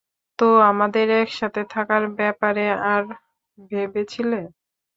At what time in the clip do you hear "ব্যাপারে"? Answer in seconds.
2.19-2.63